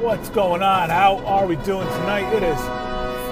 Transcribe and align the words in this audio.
What's 0.00 0.30
going 0.30 0.62
on? 0.62 0.88
How 0.88 1.18
are 1.26 1.46
we 1.46 1.56
doing 1.56 1.86
tonight? 1.86 2.32
It 2.32 2.42
is 2.42 2.58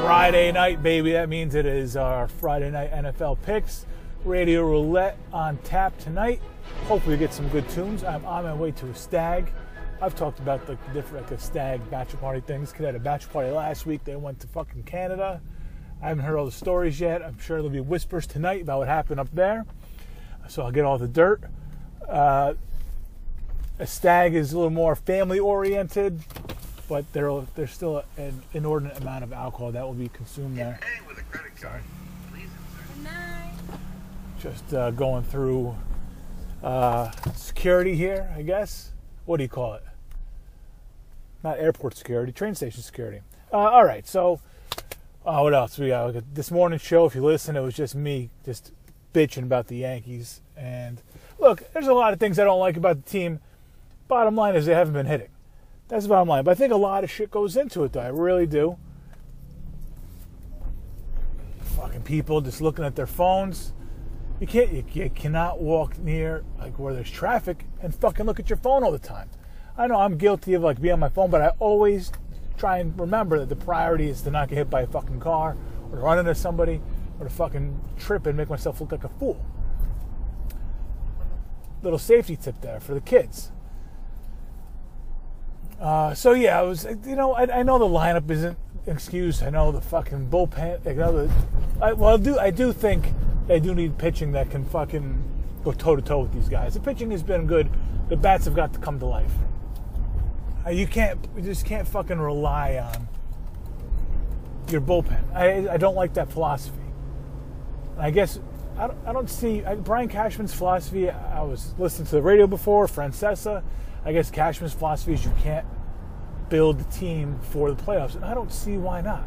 Friday 0.03 0.53
night, 0.53 0.83
baby. 0.83 1.13
That 1.13 1.31
means 1.31 1.55
it 1.55 1.65
is 1.65 1.97
our 1.97 2.29
Friday 2.29 2.71
night 2.71 2.93
NFL 2.93 3.41
picks. 3.41 3.87
Radio 4.23 4.67
roulette 4.67 5.17
on 5.33 5.57
tap 5.59 5.97
tonight. 5.97 6.43
Hopefully, 6.85 7.17
we 7.17 7.19
get 7.19 7.33
some 7.33 7.49
good 7.49 7.67
tunes. 7.71 8.05
I'm 8.05 8.23
on 8.27 8.45
my 8.45 8.53
way 8.53 8.71
to 8.73 8.87
a 8.87 8.95
stag. 8.95 9.51
I've 10.03 10.15
talked 10.15 10.41
about 10.41 10.67
the 10.67 10.77
different 10.93 11.31
like 11.31 11.41
stag 11.41 11.91
bachelor 11.91 12.21
party 12.21 12.41
things. 12.41 12.71
Kid 12.71 12.85
had 12.85 12.95
a 12.95 13.01
bachelor 13.01 13.33
party 13.33 13.51
last 13.51 13.87
week. 13.87 14.05
They 14.05 14.17
went 14.17 14.39
to 14.41 14.47
fucking 14.47 14.83
Canada. 14.83 15.41
I 16.03 16.09
haven't 16.09 16.25
heard 16.25 16.37
all 16.37 16.45
the 16.45 16.53
stories 16.53 17.01
yet. 17.01 17.23
I'm 17.23 17.39
sure 17.39 17.57
there'll 17.57 17.71
be 17.71 17.81
whispers 17.81 18.27
tonight 18.27 18.61
about 18.61 18.81
what 18.81 18.89
happened 18.89 19.21
up 19.21 19.31
there. 19.33 19.65
So 20.49 20.65
I'll 20.65 20.71
get 20.71 20.85
all 20.85 20.99
the 20.99 21.09
dirt. 21.09 21.41
Uh, 22.07 22.55
a 23.79 23.87
stag 23.87 24.35
is 24.35 24.53
a 24.53 24.57
little 24.57 24.71
more 24.71 24.97
family 24.97 25.39
oriented, 25.39 26.21
but 26.89 27.11
there 27.13 27.31
there's 27.55 27.73
still 27.73 28.03
an 28.17 28.43
inordinate 28.53 28.99
amount 28.99 29.23
of 29.23 29.33
alcohol 29.33 29.71
that 29.73 29.85
will 29.85 29.95
be 29.95 30.09
consumed 30.09 30.57
there. 30.57 30.79
Pay 30.81 31.07
with 31.07 31.19
a 31.19 31.23
credit 31.25 31.53
card. 31.61 31.83
Please 32.33 32.49
insert. 32.97 34.43
Just 34.43 34.73
uh, 34.73 34.91
going 34.93 35.23
through 35.23 35.77
uh, 36.63 37.11
security 37.35 37.95
here, 37.95 38.33
I 38.37 38.43
guess. 38.43 38.93
What 39.27 39.37
do 39.37 39.43
you 39.43 39.49
call 39.49 39.75
it? 39.75 39.85
Not 41.45 41.59
airport 41.59 41.97
security, 41.97 42.33
train 42.33 42.55
station 42.55 42.83
security. 42.83 43.21
Uh, 43.53 43.57
all 43.57 43.85
right, 43.85 44.07
so 44.07 44.41
uh, 45.25 45.41
what 45.41 45.55
else 45.55 45.79
we 45.79 45.89
got? 45.89 46.15
This 46.35 46.51
morning 46.51 46.79
show, 46.79 47.05
if 47.07 47.15
you 47.15 47.25
listen, 47.25 47.57
it 47.57 47.61
was 47.61 47.75
just 47.75 47.95
me 47.95 48.31
just 48.45 48.73
bitching 49.13 49.45
about 49.45 49.69
the 49.69 49.77
Yankees. 49.77 50.41
And 50.57 51.03
look, 51.39 51.63
there's 51.73 51.87
a 51.87 51.95
lot 51.95 52.13
of 52.13 52.21
things 52.21 52.39
I 52.39 52.45
don't 52.45 52.61
like 52.61 52.77
about 52.77 53.05
the 53.05 53.11
team. 53.11 53.41
Bottom 54.09 54.35
line 54.35 54.57
is 54.57 54.67
they 54.67 54.75
haven't 54.75 54.95
been 54.95 55.07
hitting. 55.07 55.29
That's 55.89 56.05
the 56.05 56.11
bottom 56.11 56.29
line. 56.29 56.45
But 56.45 56.53
I 56.53 56.55
think 56.55 56.73
a 56.73 56.77
lot 56.77 57.03
of 57.03 57.11
shit 57.11 57.31
goes 57.31 57.57
into 57.57 57.83
it, 57.85 57.93
though. 57.93 58.01
I 58.01 58.09
really 58.09 58.47
do. 58.47 58.77
Fucking 61.77 62.03
people 62.03 62.41
just 62.41 62.61
looking 62.61 62.85
at 62.85 62.95
their 62.95 63.07
phones. 63.07 63.73
You 64.41 64.47
can't. 64.47 64.71
You, 64.73 64.85
you 64.93 65.11
cannot 65.11 65.61
walk 65.61 65.99
near 65.99 66.45
like 66.59 66.79
where 66.79 66.93
there's 66.93 67.11
traffic 67.11 67.65
and 67.83 67.95
fucking 67.95 68.27
look 68.27 68.39
at 68.39 68.51
your 68.51 68.59
phone 68.59 68.85
all 68.85 68.93
the 68.93 68.99
time. 68.99 69.31
I 69.77 69.87
know 69.87 69.97
I'm 69.97 70.19
guilty 70.19 70.55
of 70.55 70.63
like 70.63 70.81
being 70.81 70.95
on 70.95 71.01
my 71.01 71.09
phone, 71.09 71.31
but 71.31 71.41
I 71.41 71.49
always 71.59 72.13
try 72.57 72.79
and 72.79 72.99
remember 72.99 73.39
that 73.39 73.49
the 73.49 73.57
priority 73.57 74.09
is 74.09 74.23
to 74.23 74.31
not 74.31 74.49
get 74.49 74.57
hit 74.57 74.71
by 74.71 74.83
a 74.83 74.87
fucking 74.87 75.21
car 75.21 75.57
or 75.91 75.97
to 75.97 76.03
run 76.03 76.19
into 76.19 76.35
somebody 76.35 76.81
or 77.19 77.27
to 77.27 77.33
fucking 77.33 77.81
trip 77.97 78.27
and 78.27 78.37
make 78.37 78.51
myself 78.51 78.81
look 78.81 78.93
like 78.93 79.05
a 79.05 79.09
fool. 79.09 79.45
Little 81.83 81.99
safety 81.99 82.37
tip 82.37 82.61
there 82.61 82.81
for 82.81 82.95
the 82.95 83.01
kids. 83.01 83.53
Uh, 85.81 86.13
so 86.15 86.33
yeah, 86.33 86.59
I 86.59 86.63
was, 86.63 86.87
you 87.07 87.15
know, 87.15 87.35
I, 87.35 87.61
I 87.61 87.63
know 87.63 87.79
the 87.79 87.85
lineup 87.85 88.31
isn't 88.31 88.59
excused. 88.87 89.43
I 89.43 89.51
know 89.51 89.71
the 89.71 89.81
fucking 89.81 90.29
bullpen. 90.29 90.87
I 90.87 90.93
know 90.93 91.27
the, 91.27 91.33
I, 91.81 91.93
well, 91.93 92.15
I 92.15 92.17
do, 92.17 92.39
I 92.39 92.51
do 92.51 92.73
think 92.73 93.13
they 93.47 93.61
do 93.61 93.75
need 93.75 93.97
pitching 93.97 94.33
that 94.33 94.51
can 94.51 94.65
fucking 94.65 95.23
go 95.65 95.73
toe 95.73 95.97
to 95.97 96.03
toe 96.03 96.21
with 96.21 96.33
these 96.33 96.49
guys. 96.49 96.75
The 96.75 96.81
pitching 96.81 97.11
has 97.13 97.23
been 97.23 97.47
good. 97.47 97.71
The 98.09 98.17
bats 98.17 98.45
have 98.47 98.55
got 98.55 98.73
to 98.73 98.79
come 98.81 98.99
to 98.99 99.07
life. 99.07 99.33
Uh, 100.67 100.71
you 100.71 100.87
can't, 100.87 101.19
you 101.37 101.43
just 101.43 101.65
can't 101.65 101.87
fucking 101.87 102.19
rely 102.19 102.79
on 102.79 103.09
your 104.71 104.81
bullpen. 104.81 105.33
I, 105.35 105.75
I 105.75 105.77
don't 105.77 105.95
like 105.95 106.15
that 106.15 106.31
philosophy. 106.33 106.79
I 107.97 108.11
guess 108.11 108.41
I 108.77 108.87
don't, 108.87 108.99
I 109.07 109.13
don't 109.13 109.31
see 109.31 109.65
I, 109.65 109.75
Brian 109.75 110.09
Cashman's 110.09 110.55
philosophy. 110.55 111.11
I 111.11 111.43
was 111.43 111.75
listening 111.79 112.07
to 112.07 112.17
the 112.17 112.23
radio 112.23 112.47
before, 112.47 112.87
Francesa. 112.87 113.63
I 114.09 114.13
guess 114.13 114.31
Cashman's 114.31 114.73
philosophy 114.73 115.13
is 115.13 115.23
you 115.23 115.33
can't 115.43 115.67
build 116.49 116.79
the 116.79 116.85
team 116.85 117.39
for 117.43 117.71
the 117.71 117.77
playoffs, 117.77 118.15
and 118.15 118.25
I 118.25 118.33
don't 118.33 118.51
see 118.51 118.79
why 118.79 119.03
not. 119.03 119.23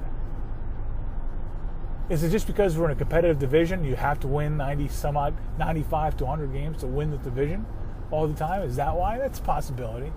Is 2.10 2.24
it 2.24 2.32
just 2.32 2.48
because 2.48 2.76
we're 2.76 2.86
in 2.86 2.92
a 2.92 2.96
competitive 2.96 3.38
division, 3.38 3.84
you 3.86 3.96
have 3.96 4.20
to 4.22 4.28
win 4.28 4.58
90 4.58 4.88
some 4.88 5.18
odd, 5.18 5.36
95 5.60 6.18
to 6.18 6.26
100 6.26 6.52
games 6.52 6.80
to 6.80 6.88
win 6.88 7.12
the 7.12 7.18
division 7.18 7.64
all 8.10 8.28
the 8.28 8.34
time? 8.34 8.64
Is 8.64 8.76
that 8.78 8.96
why? 8.96 9.20
That's 9.20 9.38
a 9.38 9.44
possibility. 9.44 10.12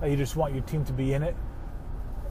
That 0.00 0.08
you 0.08 0.16
just 0.16 0.36
want 0.36 0.54
your 0.54 0.62
team 0.62 0.82
to 0.86 0.94
be 0.94 1.12
in 1.12 1.22
it 1.22 1.36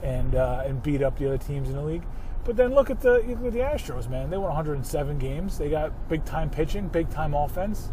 and 0.02 0.34
uh, 0.34 0.64
and 0.66 0.82
beat 0.82 1.00
up 1.00 1.16
the 1.16 1.28
other 1.28 1.38
teams 1.38 1.68
in 1.68 1.76
the 1.76 1.82
league. 1.82 2.02
But 2.42 2.56
then 2.56 2.74
look 2.74 2.90
at 2.90 3.00
the 3.00 3.20
look 3.20 3.46
at 3.46 3.52
the 3.52 3.60
Astros, 3.60 4.10
man. 4.10 4.30
They 4.30 4.36
won 4.36 4.48
107 4.48 5.16
games. 5.20 5.58
They 5.58 5.70
got 5.70 6.08
big 6.08 6.24
time 6.24 6.50
pitching, 6.50 6.88
big 6.88 7.08
time 7.08 7.34
offense. 7.34 7.92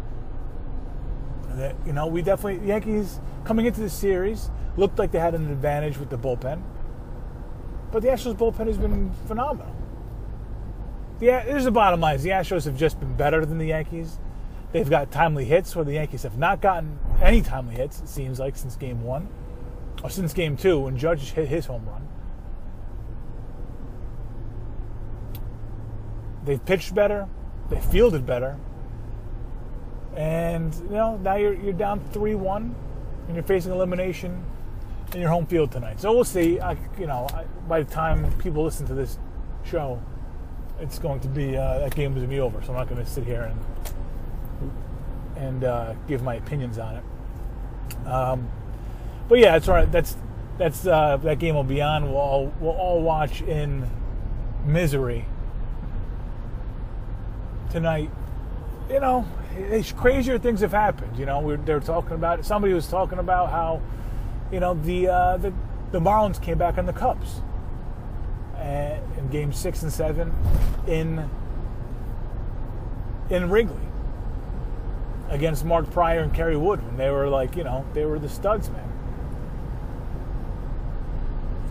That, 1.54 1.76
you 1.86 1.92
know, 1.92 2.06
we 2.06 2.22
definitely 2.22 2.58
the 2.58 2.66
Yankees 2.66 3.20
coming 3.44 3.66
into 3.66 3.80
the 3.80 3.90
series 3.90 4.50
looked 4.76 4.98
like 4.98 5.12
they 5.12 5.20
had 5.20 5.34
an 5.34 5.50
advantage 5.50 5.98
with 5.98 6.10
the 6.10 6.18
bullpen. 6.18 6.62
But 7.92 8.02
the 8.02 8.08
Astros 8.08 8.34
bullpen 8.34 8.66
has 8.66 8.76
been 8.76 9.12
phenomenal. 9.26 9.74
The, 11.20 11.40
here's 11.40 11.64
the 11.64 11.70
bottom 11.70 12.00
line: 12.00 12.20
the 12.20 12.30
Astros 12.30 12.64
have 12.64 12.76
just 12.76 12.98
been 12.98 13.14
better 13.14 13.46
than 13.46 13.58
the 13.58 13.66
Yankees. 13.66 14.18
They've 14.72 14.90
got 14.90 15.12
timely 15.12 15.44
hits 15.44 15.76
where 15.76 15.84
the 15.84 15.92
Yankees 15.92 16.24
have 16.24 16.36
not 16.36 16.60
gotten 16.60 16.98
any 17.22 17.40
timely 17.40 17.76
hits. 17.76 18.00
It 18.00 18.08
seems 18.08 18.40
like 18.40 18.56
since 18.56 18.74
Game 18.74 19.04
One, 19.04 19.28
or 20.02 20.10
since 20.10 20.32
Game 20.32 20.56
Two 20.56 20.80
when 20.80 20.98
Judge 20.98 21.30
hit 21.30 21.46
his 21.46 21.66
home 21.66 21.86
run. 21.86 22.08
They've 26.44 26.64
pitched 26.64 26.94
better. 26.94 27.28
They 27.70 27.80
fielded 27.80 28.26
better. 28.26 28.58
And 30.16 30.74
you 30.74 30.90
know 30.90 31.16
now 31.16 31.36
you're 31.36 31.54
you're 31.54 31.72
down 31.72 32.00
three 32.12 32.34
one, 32.34 32.74
and 33.26 33.34
you're 33.34 33.44
facing 33.44 33.72
elimination 33.72 34.44
in 35.12 35.20
your 35.20 35.30
home 35.30 35.46
field 35.46 35.72
tonight. 35.72 36.00
So 36.00 36.12
we'll 36.12 36.24
see. 36.24 36.60
I, 36.60 36.76
you 36.98 37.06
know, 37.06 37.26
I, 37.32 37.44
by 37.68 37.82
the 37.82 37.90
time 37.90 38.30
people 38.38 38.64
listen 38.64 38.86
to 38.86 38.94
this 38.94 39.18
show, 39.64 40.00
it's 40.80 40.98
going 40.98 41.20
to 41.20 41.28
be 41.28 41.56
uh, 41.56 41.80
that 41.80 41.94
game 41.94 42.12
is 42.12 42.16
going 42.16 42.28
to 42.28 42.34
be 42.34 42.40
over. 42.40 42.62
So 42.62 42.72
I'm 42.72 42.78
not 42.78 42.88
going 42.88 43.04
to 43.04 43.10
sit 43.10 43.24
here 43.24 43.42
and 43.42 43.60
and 45.36 45.64
uh, 45.64 45.94
give 46.06 46.22
my 46.22 46.36
opinions 46.36 46.78
on 46.78 46.96
it. 46.96 48.06
Um, 48.06 48.48
but 49.28 49.38
yeah, 49.38 49.52
that's 49.52 49.68
right. 49.68 49.90
That's 49.90 50.16
that's 50.58 50.86
uh, 50.86 51.16
that 51.18 51.38
game 51.38 51.54
will 51.54 51.64
be 51.64 51.82
on. 51.82 52.06
We'll 52.06 52.16
all, 52.16 52.52
we'll 52.60 52.72
all 52.72 53.02
watch 53.02 53.42
in 53.42 53.88
misery 54.64 55.26
tonight. 57.70 58.10
You 58.88 59.00
know, 59.00 59.26
crazier 59.96 60.38
things 60.38 60.60
have 60.60 60.72
happened. 60.72 61.16
You 61.16 61.26
know, 61.26 61.40
we 61.40 61.56
they're 61.56 61.80
talking 61.80 62.12
about. 62.12 62.44
Somebody 62.44 62.74
was 62.74 62.88
talking 62.88 63.18
about 63.18 63.50
how, 63.50 63.80
you 64.50 64.60
know, 64.60 64.74
the 64.74 65.08
uh, 65.08 65.36
the 65.36 65.52
the 65.92 66.00
Marlins 66.00 66.40
came 66.40 66.58
back 66.58 66.78
on 66.78 66.86
the 66.86 66.92
Cubs 66.92 67.40
uh, 68.56 68.98
in 69.18 69.28
Game 69.30 69.52
Six 69.52 69.82
and 69.82 69.92
Seven 69.92 70.32
in 70.86 71.28
in 73.30 73.48
Wrigley 73.48 73.76
against 75.30 75.64
Mark 75.64 75.90
Prior 75.90 76.20
and 76.20 76.32
Kerry 76.34 76.56
Wood 76.56 76.84
when 76.84 76.96
they 76.96 77.10
were 77.10 77.28
like, 77.28 77.56
you 77.56 77.64
know, 77.64 77.84
they 77.94 78.04
were 78.04 78.18
the 78.18 78.28
studs, 78.28 78.70
man. 78.70 78.90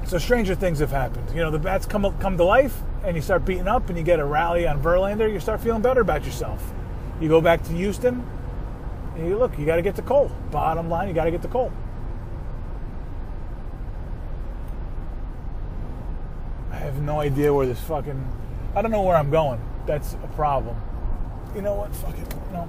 So 0.05 0.17
stranger 0.17 0.55
things 0.55 0.79
have 0.79 0.91
happened. 0.91 1.29
You 1.29 1.41
know, 1.41 1.51
the 1.51 1.59
bats 1.59 1.85
come 1.85 2.13
come 2.19 2.37
to 2.37 2.43
life, 2.43 2.81
and 3.03 3.15
you 3.15 3.21
start 3.21 3.45
beating 3.45 3.67
up, 3.67 3.89
and 3.89 3.97
you 3.97 4.03
get 4.03 4.19
a 4.19 4.25
rally 4.25 4.67
on 4.67 4.81
Verlander. 4.81 5.31
You 5.31 5.39
start 5.39 5.61
feeling 5.61 5.81
better 5.81 6.01
about 6.01 6.25
yourself. 6.25 6.73
You 7.19 7.29
go 7.29 7.41
back 7.41 7.63
to 7.63 7.71
Houston, 7.71 8.25
and 9.15 9.27
you 9.27 9.37
look. 9.37 9.57
You 9.57 9.65
got 9.65 9.77
to 9.77 9.81
get 9.81 9.95
to 9.95 10.01
Cole. 10.01 10.31
Bottom 10.51 10.89
line, 10.89 11.07
you 11.07 11.13
got 11.13 11.25
to 11.25 11.31
get 11.31 11.41
to 11.43 11.47
Cole. 11.47 11.71
I 16.71 16.75
have 16.75 17.01
no 17.01 17.19
idea 17.19 17.53
where 17.53 17.65
this 17.65 17.79
fucking. 17.81 18.27
I 18.75 18.81
don't 18.81 18.91
know 18.91 19.03
where 19.03 19.15
I'm 19.15 19.29
going. 19.29 19.61
That's 19.85 20.13
a 20.13 20.27
problem. 20.35 20.75
You 21.55 21.61
know 21.61 21.75
what? 21.75 21.95
Fuck 21.95 22.17
it. 22.17 22.35
No. 22.51 22.67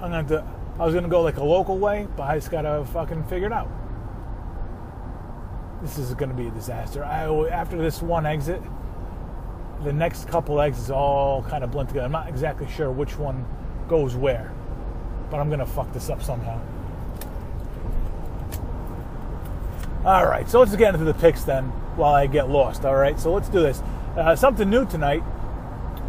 I'm. 0.00 0.12
Have 0.12 0.28
to, 0.28 0.44
I 0.78 0.84
was 0.84 0.94
gonna 0.94 1.08
go 1.08 1.22
like 1.22 1.38
a 1.38 1.44
local 1.44 1.78
way, 1.78 2.06
but 2.16 2.24
I 2.24 2.36
just 2.36 2.50
gotta 2.50 2.84
fucking 2.92 3.24
figure 3.24 3.46
it 3.46 3.52
out 3.52 3.70
this 5.82 5.98
is 5.98 6.14
going 6.14 6.28
to 6.28 6.34
be 6.34 6.46
a 6.46 6.50
disaster. 6.50 7.04
I, 7.04 7.28
after 7.48 7.76
this 7.76 8.02
one 8.02 8.26
exit, 8.26 8.60
the 9.82 9.92
next 9.92 10.28
couple 10.28 10.60
exits 10.60 10.90
all 10.90 11.42
kind 11.42 11.62
of 11.62 11.70
blend 11.70 11.88
together. 11.88 12.06
I'm 12.06 12.12
not 12.12 12.28
exactly 12.28 12.68
sure 12.68 12.90
which 12.90 13.18
one 13.18 13.46
goes 13.88 14.14
where, 14.14 14.52
but 15.30 15.38
I'm 15.38 15.50
to 15.50 15.66
fuck 15.66 15.92
this 15.92 16.10
up 16.10 16.22
somehow. 16.22 16.60
All 20.04 20.26
right, 20.26 20.48
so 20.48 20.60
let's 20.60 20.74
get 20.76 20.94
into 20.94 21.04
the 21.04 21.14
picks 21.14 21.42
then 21.42 21.64
while 21.96 22.14
I 22.14 22.26
get 22.26 22.48
lost. 22.48 22.84
All 22.84 22.96
right, 22.96 23.18
so 23.18 23.32
let's 23.32 23.48
do 23.48 23.60
this. 23.60 23.82
Uh, 24.16 24.36
something 24.36 24.68
new 24.68 24.86
tonight. 24.86 25.22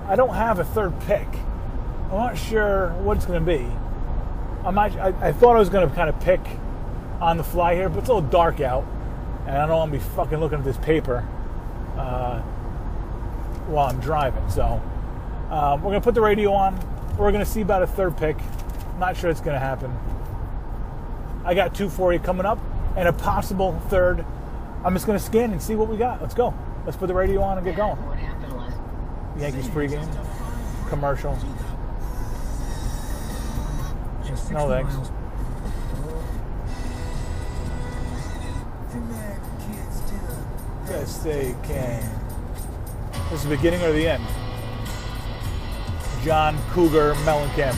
I 0.08 0.16
don't 0.16 0.36
have 0.36 0.60
a 0.60 0.64
third 0.64 1.00
pick. 1.02 1.28
I'm 2.12 2.18
not 2.18 2.38
sure 2.38 2.90
what 3.02 3.18
it's 3.18 3.26
going 3.26 3.44
to 3.44 3.46
be. 3.46 3.66
I'm 4.66 4.76
not, 4.76 4.92
I, 4.98 5.30
I 5.30 5.32
thought 5.32 5.56
I 5.56 5.60
was 5.60 5.70
going 5.70 5.88
to 5.88 5.94
kind 5.96 6.10
of 6.10 6.20
pick 6.20 6.42
on 7.20 7.38
the 7.38 7.44
fly 7.44 7.76
here, 7.76 7.90
but 7.90 8.00
it's 8.00 8.10
a 8.10 8.14
little 8.14 8.30
dark 8.30 8.62
out 8.62 8.86
and 9.48 9.56
I 9.56 9.66
don't 9.66 9.78
want 9.78 9.94
to 9.94 9.98
be 9.98 10.04
fucking 10.16 10.40
looking 10.40 10.60
at 10.60 10.66
this 10.66 10.78
paper 10.78 11.26
uh, 11.98 12.42
while 13.68 13.88
I'm 13.88 14.00
driving. 14.00 14.50
So 14.50 14.82
um, 15.50 15.82
we're 15.84 15.92
gonna 15.92 16.02
put 16.02 16.16
the 16.16 16.22
radio 16.22 16.52
on. 16.52 16.80
We're 17.18 17.32
gonna 17.32 17.46
see 17.46 17.62
about 17.62 17.84
a 17.84 17.88
third 17.88 18.18
pick. 18.18 18.38
Not 18.98 19.18
sure 19.18 19.30
it's 19.30 19.42
gonna 19.42 19.60
happen. 19.60 19.96
I 21.46 21.54
got 21.54 21.74
two 21.74 21.90
for 21.90 22.12
you 22.12 22.20
coming 22.20 22.46
up, 22.46 22.60
and 22.96 23.08
a 23.08 23.14
possible 23.14 23.80
third 23.90 24.26
I'm 24.84 24.94
just 24.94 25.06
gonna 25.06 25.20
scan 25.20 25.52
and 25.52 25.62
see 25.62 25.76
what 25.76 25.90
we 25.90 25.98
got. 25.98 26.22
Let's 26.22 26.34
go. 26.34 26.54
Let's 26.86 26.98
put 26.98 27.08
the 27.08 27.14
radio 27.14 27.42
on 27.42 27.58
and 27.58 27.66
get 27.66 27.76
going. 27.76 27.98
What 28.06 28.18
happened 28.18 28.54
last? 28.56 28.78
Yankees 29.38 29.68
pregame, 29.68 30.08
commercial. 30.90 31.36
No 34.24 34.36
60 34.36 34.54
thanks. 34.54 35.12
Yes, 40.90 41.18
they 41.18 41.56
can. 41.64 42.27
This 43.30 43.44
is 43.44 43.50
the 43.50 43.56
beginning 43.58 43.82
or 43.84 43.92
the 43.92 44.08
end? 44.08 44.24
John 46.24 46.58
Cougar 46.72 47.14
Mellencamp. 47.26 47.78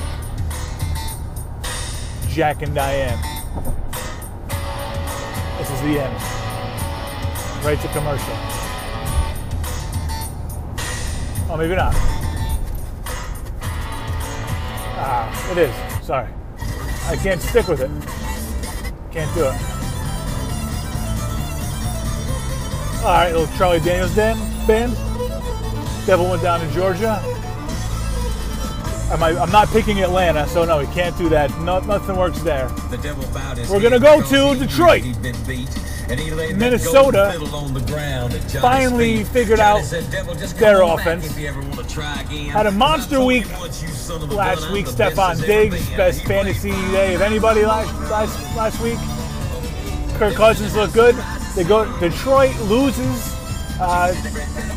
Jack 2.30 2.62
and 2.62 2.76
Diane. 2.76 3.20
This 5.58 5.72
is 5.72 5.82
the 5.82 6.00
end. 6.00 6.16
Right 7.66 7.80
to 7.82 7.88
commercial. 7.88 8.36
Oh, 11.52 11.56
maybe 11.58 11.76
not. 11.76 11.96
Ah, 15.02 15.52
it 15.52 15.58
is. 15.58 16.06
Sorry. 16.06 16.30
I 17.08 17.16
can't 17.16 17.42
stick 17.42 17.68
with 17.68 17.82
it. 17.82 17.90
Can't 19.12 19.34
do 19.34 19.46
it. 19.46 19.56
All 23.02 23.16
right, 23.16 23.32
little 23.32 23.58
Charlie 23.58 23.80
Daniels 23.80 24.16
band. 24.16 25.09
Devil 26.10 26.32
went 26.32 26.42
down 26.42 26.60
to 26.60 26.74
Georgia. 26.74 27.22
Am 29.12 29.22
I, 29.22 29.40
I'm 29.40 29.52
not 29.52 29.68
picking 29.68 30.02
Atlanta, 30.02 30.48
so 30.48 30.66
no, 30.66 30.80
we 30.80 30.88
can't 30.88 31.16
do 31.20 31.30
that. 31.30 31.56
No, 31.60 31.78
nothing 31.82 32.16
works 32.16 32.40
there. 32.40 32.68
The 32.90 32.98
devil 32.98 33.24
bowed 33.32 33.60
his 33.60 33.70
We're 33.70 33.80
gonna 33.80 34.00
go 34.00 34.20
to 34.20 34.60
Detroit. 34.60 35.04
he'd 35.04 35.22
been 35.22 35.36
beat, 35.46 35.70
and 36.10 36.20
he 36.20 36.32
laid 36.32 36.58
Minnesota 36.58 37.38
on 37.54 37.76
the 37.76 37.82
ground 37.82 38.34
finally 38.60 39.24
figured 39.24 39.60
out 39.60 39.84
said, 39.84 40.10
"Devil, 40.10 40.34
just 40.34 40.58
their 40.58 40.82
offense. 40.82 41.28
if 41.28 41.38
you 41.38 41.48
ever 41.48 41.62
wanna 41.62 41.84
try 41.84 42.22
again." 42.22 42.50
Had 42.50 42.66
a 42.66 42.72
monster 42.72 43.24
week 43.24 43.48
you 43.48 43.60
once, 43.60 43.84
you 43.84 43.90
son 43.90 44.24
of 44.24 44.32
a 44.32 44.34
Last 44.34 44.72
week, 44.72 44.88
I'm 44.88 44.96
the 44.96 44.98
best 44.98 45.16
Stefon 45.16 45.46
Diggs, 45.46 45.90
best 45.92 46.26
fantasy 46.26 46.72
day 46.72 47.14
of 47.14 47.22
anybody 47.22 47.64
last 47.66 47.94
last 48.10 48.56
last 48.56 48.82
week. 48.82 48.98
Kirk 50.18 50.34
Cousins 50.34 50.76
looked 50.76 50.96
good. 50.96 51.16
They 51.56 51.64
go. 51.64 51.86
Detroit 52.00 52.60
loses 52.62 53.36
uh, 53.80 54.12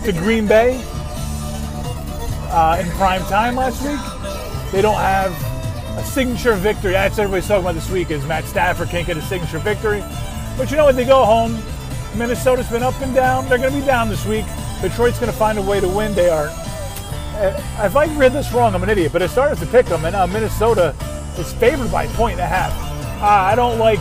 to 0.04 0.12
Green 0.12 0.46
Bay 0.46 0.78
uh, 2.52 2.78
in 2.80 2.88
prime 2.92 3.22
time 3.22 3.56
last 3.56 3.82
week. 3.82 4.72
They 4.72 4.82
don't 4.82 4.96
have 4.96 5.32
a 5.98 6.04
signature 6.04 6.54
victory. 6.54 6.92
That's 6.92 7.18
everybody's 7.18 7.46
talking 7.48 7.64
about 7.64 7.74
this 7.74 7.90
week 7.90 8.10
is 8.10 8.24
Matt 8.26 8.44
Stafford 8.44 8.88
can't 8.88 9.06
get 9.06 9.16
a 9.16 9.22
signature 9.22 9.58
victory. 9.58 10.02
But 10.56 10.70
you 10.70 10.76
know 10.76 10.84
what? 10.84 10.96
They 10.96 11.04
go 11.04 11.24
home. 11.24 11.58
Minnesota's 12.16 12.68
been 12.68 12.82
up 12.82 12.98
and 13.00 13.14
down. 13.14 13.48
They're 13.48 13.58
going 13.58 13.72
to 13.72 13.80
be 13.80 13.84
down 13.86 14.08
this 14.08 14.24
week. 14.26 14.44
Detroit's 14.80 15.18
going 15.18 15.32
to 15.32 15.38
find 15.38 15.58
a 15.58 15.62
way 15.62 15.80
to 15.80 15.88
win. 15.88 16.14
They 16.14 16.28
are. 16.28 16.48
uh, 16.48 17.62
If 17.84 17.96
I 17.96 18.06
read 18.16 18.32
this 18.32 18.52
wrong, 18.52 18.74
I'm 18.74 18.82
an 18.82 18.90
idiot. 18.90 19.12
But 19.12 19.22
it 19.22 19.30
started 19.30 19.58
to 19.58 19.66
pick 19.66 19.86
them, 19.86 20.04
and 20.04 20.12
now 20.12 20.26
Minnesota 20.26 20.94
is 21.38 21.52
favored 21.54 21.90
by 21.90 22.04
a 22.04 22.08
point 22.14 22.32
and 22.32 22.42
a 22.42 22.46
half. 22.46 22.72
Uh, 23.22 23.26
I 23.26 23.54
don't 23.54 23.78
like. 23.78 23.98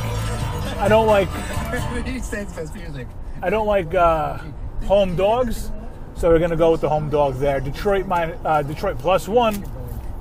I 0.78 0.88
don't 0.90 1.08
like. 1.08 1.30
he 2.06 2.20
sends 2.20 2.52
best 2.54 2.74
music. 2.76 3.08
I 3.42 3.50
don't 3.50 3.68
like 3.68 3.94
uh, 3.96 4.40
home 4.88 5.16
dogs, 5.16 5.72
so 6.22 6.30
we're 6.30 6.38
going 6.38 6.52
to 6.52 6.56
go 6.56 6.72
with 6.72 6.82
the 6.82 6.90
home 6.90 7.10
dogs 7.10 7.40
there. 7.40 7.60
Detroit 7.60 8.06
minus, 8.06 8.40
uh, 8.46 8.62
Detroit 8.62 9.00
plus 9.00 9.28
one 9.28 9.56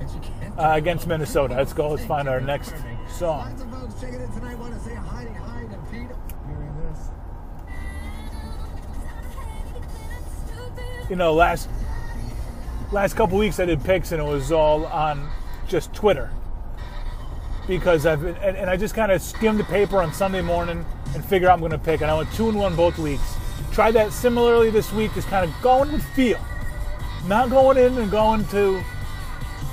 Yes, 0.00 0.14
you 0.14 0.20
can. 0.20 0.58
uh, 0.58 0.72
against 0.72 1.06
Minnesota. 1.06 1.54
Let's 1.54 1.74
go. 1.74 1.90
Let's 1.90 2.06
find 2.06 2.26
our 2.26 2.40
next 2.40 2.74
song. 3.06 3.50
Lots 3.50 3.60
of 3.60 3.70
folks 3.70 4.00
checking 4.00 4.22
in 4.22 4.32
tonight. 4.32 4.58
Want 4.58 4.72
to 4.72 4.80
say 4.80 4.94
hi 4.94 5.24
to 5.24 5.32
hi 5.34 5.60
to 5.64 5.76
Pete. 5.90 6.08
Hearing 6.46 6.74
this. 10.96 11.10
You 11.10 11.16
know, 11.16 11.34
last 11.34 11.68
last 12.92 13.14
couple 13.14 13.36
weeks 13.36 13.60
I 13.60 13.66
did 13.66 13.84
picks 13.84 14.10
and 14.12 14.22
it 14.22 14.24
was 14.24 14.50
all 14.50 14.86
on 14.86 15.30
just 15.68 15.92
Twitter 15.92 16.30
because 17.68 18.06
I've 18.06 18.22
been, 18.22 18.36
and, 18.36 18.56
and 18.56 18.70
I 18.70 18.78
just 18.78 18.94
kind 18.94 19.12
of 19.12 19.20
skimmed 19.20 19.60
the 19.60 19.64
paper 19.64 20.00
on 20.00 20.14
Sunday 20.14 20.40
morning 20.40 20.82
and 21.14 21.22
figure 21.22 21.50
out 21.50 21.52
I'm 21.52 21.60
going 21.60 21.72
to 21.72 21.78
pick, 21.78 22.00
and 22.00 22.10
I 22.10 22.16
went 22.16 22.32
two 22.32 22.48
and 22.48 22.58
one 22.58 22.74
both 22.74 22.96
weeks. 22.98 23.36
Tried 23.72 23.92
that 23.92 24.12
similarly 24.12 24.70
this 24.70 24.92
week, 24.92 25.14
just 25.14 25.28
kind 25.28 25.48
of 25.48 25.62
going 25.62 25.92
with 25.92 26.04
feel, 26.14 26.40
not 27.26 27.50
going 27.50 27.78
in 27.78 27.96
and 27.98 28.10
going 28.10 28.44
to, 28.48 28.82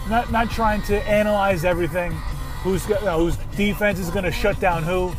not 0.10 0.32
not 0.32 0.52
trying 0.52 0.82
to 0.84 1.02
analyze 1.08 1.66
everything. 1.66 2.12
Who's 2.64 2.88
you 2.88 2.96
know, 3.02 3.20
whose 3.20 3.38
defense 3.56 4.00
is 4.00 4.10
going 4.10 4.26
to 4.26 4.32
shut 4.32 4.60
down 4.60 4.84
who? 4.84 5.14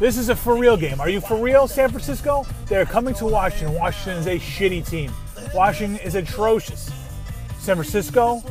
This 0.00 0.16
is 0.16 0.28
a 0.28 0.36
for 0.36 0.56
real 0.56 0.76
game. 0.76 1.00
Are 1.00 1.08
you 1.08 1.20
for 1.20 1.36
real, 1.36 1.66
San 1.66 1.88
Francisco? 1.88 2.44
They're 2.66 2.84
coming 2.84 3.14
to 3.14 3.26
Washington. 3.26 3.74
Washington 3.74 4.18
is 4.18 4.26
a 4.26 4.38
shitty 4.38 4.88
team. 4.88 5.12
Washington 5.54 6.04
is 6.04 6.14
atrocious. 6.14 6.90
San 7.58 7.76
Francisco, 7.76 8.42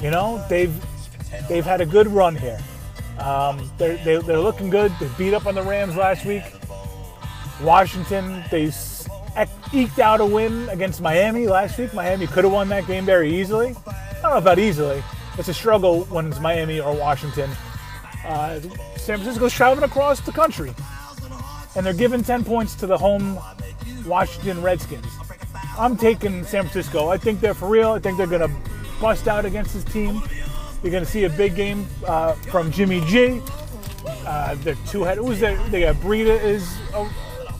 you 0.00 0.10
know, 0.10 0.44
they've 0.48 0.74
they've 1.48 1.64
had 1.64 1.80
a 1.80 1.86
good 1.86 2.06
run 2.06 2.36
here. 2.36 2.58
Um, 3.18 3.70
they're, 3.78 3.96
they, 3.98 4.16
they're 4.18 4.40
looking 4.40 4.70
good. 4.70 4.92
They 5.00 5.08
beat 5.18 5.34
up 5.34 5.46
on 5.46 5.54
the 5.54 5.62
Rams 5.62 5.96
last 5.96 6.24
week. 6.24 6.44
Washington, 7.60 8.44
they 8.50 8.70
eked 9.72 9.98
out 9.98 10.20
a 10.20 10.26
win 10.26 10.68
against 10.68 11.00
Miami 11.00 11.46
last 11.46 11.78
week. 11.78 11.92
Miami 11.94 12.26
could 12.26 12.44
have 12.44 12.52
won 12.52 12.68
that 12.68 12.86
game 12.86 13.04
very 13.04 13.34
easily. 13.34 13.74
I 13.86 14.14
don't 14.22 14.30
know 14.30 14.36
about 14.38 14.58
easily. 14.58 15.02
It's 15.38 15.48
a 15.48 15.54
struggle 15.54 16.04
when 16.04 16.26
it's 16.28 16.40
Miami 16.40 16.80
or 16.80 16.94
Washington. 16.94 17.50
Uh, 18.24 18.60
San 18.96 19.18
Francisco's 19.18 19.52
traveling 19.52 19.84
across 19.84 20.20
the 20.20 20.32
country, 20.32 20.74
and 21.76 21.84
they're 21.84 21.92
giving 21.92 22.22
10 22.22 22.44
points 22.44 22.74
to 22.76 22.86
the 22.86 22.96
home 22.96 23.38
Washington 24.06 24.62
Redskins. 24.62 25.06
I'm 25.78 25.96
taking 25.96 26.42
San 26.44 26.62
Francisco. 26.62 27.08
I 27.08 27.18
think 27.18 27.40
they're 27.40 27.54
for 27.54 27.68
real. 27.68 27.92
I 27.92 27.98
think 27.98 28.16
they're 28.16 28.26
going 28.26 28.48
to 28.48 28.56
bust 29.00 29.28
out 29.28 29.44
against 29.44 29.74
this 29.74 29.84
team. 29.84 30.22
You're 30.82 30.92
going 30.92 31.04
to 31.04 31.10
see 31.10 31.24
a 31.24 31.30
big 31.30 31.54
game 31.54 31.86
uh, 32.06 32.32
from 32.32 32.70
Jimmy 32.70 33.02
G. 33.06 33.42
Uh, 34.26 34.54
they're 34.60 34.76
two 34.86 35.04
head. 35.04 35.18
Who's 35.18 35.40
there? 35.40 35.56
They 35.68 35.82
got 35.82 35.96
Breida 35.96 36.42
is 36.42 36.78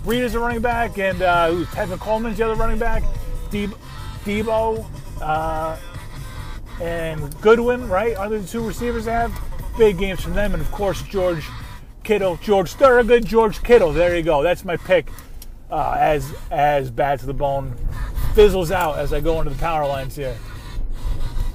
oh, 0.06 0.10
Breida's 0.10 0.34
a 0.34 0.40
running 0.40 0.62
back, 0.62 0.98
and 0.98 1.20
uh, 1.22 1.50
who's 1.50 1.66
Tevin 1.68 1.98
Coleman's 1.98 2.38
the 2.38 2.44
other 2.44 2.54
running 2.54 2.78
back. 2.78 3.02
Deebo, 3.50 3.76
Deebo 4.24 4.86
uh, 5.20 5.76
and 6.80 7.40
Goodwin, 7.40 7.88
right? 7.88 8.16
Are 8.16 8.28
the 8.28 8.42
two 8.42 8.66
receivers 8.66 9.04
they 9.06 9.12
have? 9.12 9.32
Big 9.78 9.98
games 9.98 10.20
from 10.20 10.34
them, 10.34 10.54
and 10.54 10.62
of 10.62 10.70
course 10.72 11.02
George 11.02 11.44
Kittle, 12.02 12.36
George 12.36 12.72
Thorogood, 12.72 13.26
George 13.26 13.62
Kittle. 13.62 13.92
There 13.92 14.16
you 14.16 14.22
go. 14.22 14.42
That's 14.42 14.64
my 14.64 14.76
pick. 14.76 15.10
Uh, 15.68 15.96
as 15.98 16.32
as 16.52 16.92
bad 16.92 17.18
to 17.18 17.26
the 17.26 17.34
bone 17.34 17.74
fizzles 18.34 18.70
out 18.70 18.98
as 18.98 19.12
I 19.12 19.20
go 19.20 19.40
into 19.40 19.50
the 19.50 19.58
power 19.58 19.84
lines 19.86 20.14
here. 20.14 20.36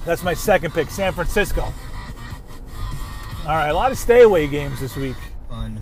That's 0.04 0.22
my 0.22 0.34
second 0.34 0.74
pick, 0.74 0.90
San 0.90 1.12
Francisco. 1.12 1.62
All 3.44 3.56
right, 3.56 3.68
a 3.68 3.74
lot 3.74 3.90
of 3.90 3.98
stay 3.98 4.22
away 4.22 4.48
games 4.48 4.80
this 4.80 4.96
week. 4.96 5.16
Fun. 5.48 5.80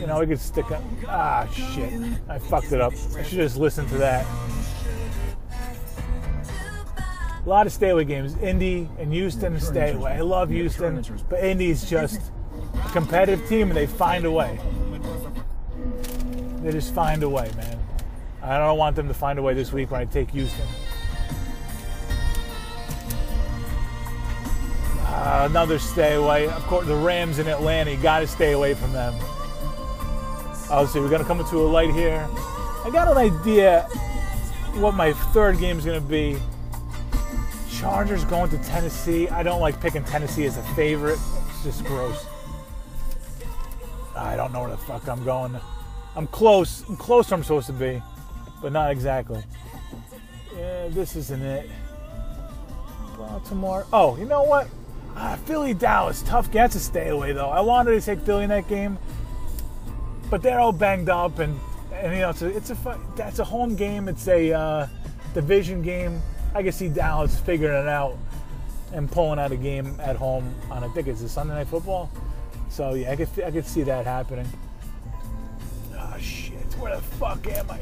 You 0.00 0.06
know, 0.06 0.18
we 0.18 0.26
could 0.26 0.40
stick 0.40 0.70
up. 0.70 0.82
Ah, 1.06 1.46
shit. 1.52 1.92
I 2.26 2.38
fucked 2.38 2.72
it 2.72 2.80
up. 2.80 2.94
I 3.18 3.22
should 3.22 3.36
just 3.36 3.58
listen 3.58 3.86
to 3.88 3.98
that. 3.98 4.26
A 7.44 7.48
lot 7.48 7.66
of 7.66 7.72
stay 7.72 7.90
away 7.90 8.04
games. 8.04 8.34
Indy 8.38 8.88
and 8.98 9.12
Houston 9.12 9.60
stay 9.60 9.92
away. 9.92 10.12
I 10.12 10.20
love 10.20 10.48
Houston, 10.48 11.04
but 11.28 11.44
Indy's 11.44 11.88
just 11.88 12.32
a 12.82 12.88
competitive 12.92 13.46
team 13.46 13.68
and 13.68 13.76
they 13.76 13.86
find 13.86 14.24
a 14.24 14.30
way. 14.30 14.58
They 16.62 16.72
just 16.72 16.94
find 16.94 17.22
a 17.22 17.28
way, 17.28 17.50
man. 17.56 17.78
I 18.42 18.56
don't 18.56 18.78
want 18.78 18.96
them 18.96 19.08
to 19.08 19.14
find 19.14 19.38
a 19.38 19.42
way 19.42 19.52
this 19.52 19.70
week 19.70 19.90
when 19.90 20.00
I 20.00 20.06
take 20.06 20.30
Houston. 20.30 20.66
Uh, 25.00 25.46
another 25.50 25.78
stay 25.78 26.14
away. 26.14 26.48
Of 26.48 26.62
course, 26.62 26.86
the 26.86 26.96
Rams 26.96 27.38
in 27.38 27.48
Atlanta. 27.48 27.90
You 27.90 27.98
got 27.98 28.20
to 28.20 28.26
stay 28.26 28.52
away 28.52 28.72
from 28.72 28.94
them. 28.94 29.14
See, 30.70 30.98
we're 30.98 31.10
gonna 31.10 31.24
come 31.24 31.40
into 31.40 31.56
a 31.58 31.66
light 31.66 31.92
here. 31.92 32.26
I 32.84 32.90
got 32.92 33.08
an 33.08 33.18
idea 33.18 33.82
what 34.74 34.94
my 34.94 35.12
third 35.12 35.58
game 35.58 35.78
is 35.78 35.84
gonna 35.84 36.00
be. 36.00 36.36
Chargers 37.70 38.24
going 38.24 38.50
to 38.50 38.58
Tennessee. 38.58 39.28
I 39.28 39.42
don't 39.42 39.60
like 39.60 39.80
picking 39.80 40.04
Tennessee 40.04 40.46
as 40.46 40.56
a 40.56 40.62
favorite. 40.74 41.18
It's 41.48 41.64
just 41.64 41.84
gross. 41.84 42.24
I 44.16 44.36
don't 44.36 44.52
know 44.52 44.60
where 44.60 44.70
the 44.70 44.76
fuck 44.76 45.06
I'm 45.08 45.24
going. 45.24 45.56
I'm 46.16 46.26
close. 46.28 46.84
I'm 46.88 46.96
close 46.96 47.30
I'm 47.32 47.42
supposed 47.42 47.66
to 47.66 47.72
be, 47.72 48.02
but 48.62 48.72
not 48.72 48.90
exactly. 48.90 49.42
Yeah, 50.56 50.88
this 50.88 51.16
isn't 51.16 51.42
it. 51.42 51.70
Baltimore. 53.18 53.86
Oh, 53.92 54.16
you 54.16 54.24
know 54.24 54.42
what? 54.44 54.68
Ah, 55.16 55.38
Philly 55.44 55.74
Dallas. 55.74 56.22
Tough. 56.22 56.50
That's 56.50 56.74
a 56.74 56.80
stay 56.80 57.08
away 57.08 57.32
though. 57.32 57.50
I 57.50 57.60
wanted 57.60 57.92
to 57.92 58.00
take 58.00 58.20
Philly 58.20 58.44
in 58.44 58.50
that 58.50 58.68
game, 58.68 58.98
but 60.30 60.42
they're 60.42 60.60
all 60.60 60.72
banged 60.72 61.08
up 61.08 61.38
and 61.40 61.58
and 61.92 62.14
you 62.14 62.20
know 62.20 62.30
it's 62.30 62.42
a 62.42 62.56
it's 62.56 62.70
a 62.70 62.74
fu- 62.74 63.00
that's 63.16 63.40
a 63.40 63.44
home 63.44 63.74
game. 63.74 64.08
It's 64.08 64.26
a 64.28 64.52
uh, 64.52 64.86
division 65.34 65.82
game. 65.82 66.22
I 66.54 66.62
can 66.62 66.72
see 66.72 66.88
Dallas 66.88 67.38
figuring 67.38 67.82
it 67.82 67.88
out 67.88 68.16
and 68.92 69.10
pulling 69.10 69.38
out 69.38 69.52
a 69.52 69.56
game 69.56 69.96
at 70.00 70.16
home 70.16 70.54
on 70.70 70.82
I 70.82 70.88
think 70.88 71.08
it's 71.08 71.20
a 71.22 71.28
Sunday 71.28 71.54
night 71.54 71.68
football. 71.68 72.10
So 72.68 72.94
yeah, 72.94 73.12
I 73.12 73.16
could 73.16 73.28
I 73.44 73.50
could 73.50 73.66
see 73.66 73.82
that 73.82 74.06
happening. 74.06 74.46
Oh 75.94 76.16
shit! 76.18 76.56
Where 76.78 76.96
the 76.96 77.02
fuck 77.02 77.46
am 77.48 77.70
I? 77.70 77.80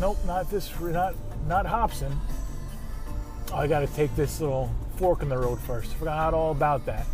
Nope, 0.00 0.18
not 0.26 0.50
this. 0.50 0.70
Not 0.80 1.14
not 1.46 1.66
Hobson. 1.66 2.16
Oh, 3.52 3.56
I 3.56 3.66
got 3.66 3.80
to 3.80 3.86
take 3.88 4.14
this 4.14 4.40
little 4.40 4.70
fork 4.96 5.22
in 5.22 5.28
the 5.28 5.38
road 5.38 5.58
first. 5.60 5.94
Forgot 5.94 6.34
all 6.34 6.50
about 6.50 6.84
that. 6.86 7.06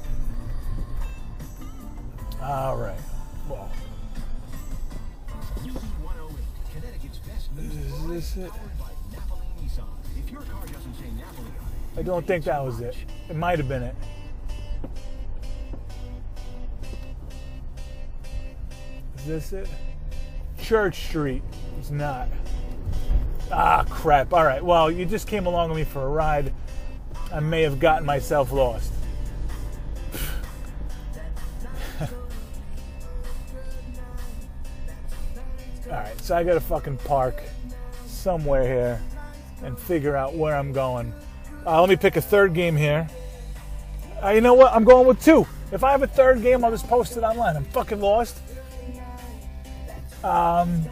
All 2.43 2.77
right. 2.77 2.99
Well, 3.49 3.71
it, 8.37 8.51
I 11.97 12.03
don't 12.03 12.27
think 12.27 12.45
that 12.45 12.65
was 12.65 12.81
it. 12.81 12.97
It 13.29 13.37
might 13.37 13.59
have 13.59 13.69
been 13.69 13.85
it. 13.85 13.95
Is 19.19 19.27
this 19.27 19.53
it? 19.53 19.69
Church 20.59 21.07
Street. 21.07 21.43
It's 21.79 21.91
not. 21.91 22.29
Ah, 23.53 23.85
crap. 23.89 24.33
All 24.33 24.45
right. 24.45 24.65
Well, 24.65 24.91
you 24.91 25.05
just 25.05 25.29
came 25.29 25.47
along 25.47 25.69
with 25.71 25.79
me 25.79 25.85
for 25.85 26.03
a 26.03 26.09
ride. 26.09 26.53
I 27.33 27.41
may 27.41 27.63
have 27.63 27.79
gotten 27.79 28.05
myself 28.05 28.51
lost. 28.51 28.93
All 32.01 32.09
right. 35.91 36.21
So 36.21 36.37
I 36.37 36.43
got 36.43 36.55
to 36.55 36.61
fucking 36.61 36.97
park 36.99 37.43
somewhere 38.25 38.65
here 38.65 39.01
and 39.63 39.79
figure 39.79 40.17
out 40.17 40.35
where 40.35 40.57
I'm 40.57 40.73
going. 40.73 41.13
Uh, 41.67 41.81
let 41.81 41.91
me 41.91 41.97
pick 41.97 42.17
a 42.17 42.23
third 42.23 42.55
game 42.55 42.75
here. 42.75 43.07
Uh, 44.23 44.31
you 44.31 44.41
know 44.41 44.55
what? 44.55 44.73
I'm 44.73 44.85
going 44.85 45.07
with 45.07 45.23
two. 45.23 45.47
If 45.71 45.85
I 45.85 45.91
have 45.91 46.03
a 46.03 46.07
third 46.07 46.43
game, 46.43 46.65
I'll 46.65 46.71
just 46.71 46.89
post 46.89 47.19
it 47.19 47.23
online. 47.23 47.55
I'm 47.55 47.65
fucking 47.67 48.01
lost. 48.01 48.39
Um, 50.25 50.83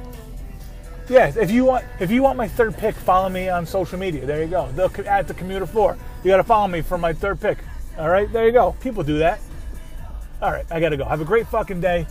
yeah, 1.09 1.33
if 1.35 1.51
you 1.51 1.65
want, 1.65 1.87
if 2.01 2.11
you 2.11 2.23
want 2.23 2.37
my 2.37 2.47
third 2.47 2.77
pick, 2.77 2.95
follow 2.95 3.31
me 3.31 3.49
on 3.49 3.65
social 3.65 3.99
media. 3.99 4.27
There 4.27 4.43
you 4.43 4.49
go. 4.49 4.71
They'll 4.73 4.93
at 5.09 5.27
the 5.27 5.35
commuter 5.35 5.67
floor. 5.67 5.97
You 6.23 6.31
got 6.31 6.37
to 6.37 6.45
follow 6.45 6.69
me 6.69 6.83
for 6.83 6.99
my 6.99 7.15
third 7.15 7.41
pick. 7.41 7.59
All 7.99 8.11
right, 8.11 8.31
there 8.31 8.45
you 8.45 8.53
go. 8.53 8.77
People 8.81 9.03
do 9.03 9.19
that. 9.19 9.41
All 10.43 10.51
right, 10.51 10.67
I 10.71 10.81
gotta 10.81 10.97
go. 10.97 11.05
Have 11.05 11.21
a 11.21 11.25
great 11.25 11.47
fucking 11.47 11.81
day. 11.81 12.07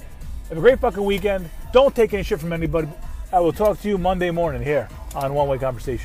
Have 0.50 0.58
a 0.58 0.62
great 0.62 0.80
fucking 0.80 1.04
weekend. 1.04 1.50
Don't 1.74 1.96
take 1.96 2.14
any 2.14 2.24
shit 2.24 2.40
from 2.40 2.54
anybody. 2.54 2.88
I 3.34 3.40
will 3.40 3.54
talk 3.54 3.80
to 3.80 3.88
you 3.88 3.98
Monday 3.98 4.30
morning 4.30 4.62
here 4.62 4.90
on 5.16 5.34
One 5.34 5.48
Way 5.48 5.58
Conversation. 5.58 6.00